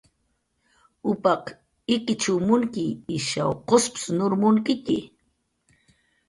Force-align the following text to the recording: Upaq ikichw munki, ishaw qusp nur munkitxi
Upaq 1.11 1.43
ikichw 1.95 2.35
munki, 2.47 2.85
ishaw 3.17 3.51
qusp 3.67 3.95
nur 4.17 4.33
munkitxi 4.41 4.99